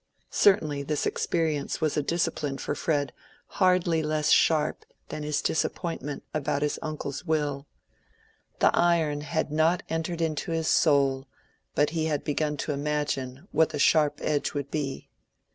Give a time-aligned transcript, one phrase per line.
[0.31, 3.13] Certainly this experience was a discipline for Fred
[3.61, 7.67] hardly less sharp than his disappointment about his uncle's will.
[8.57, 11.27] The iron had not entered into his soul,
[11.75, 15.07] but he had begun to imagine what the sharp edge would be.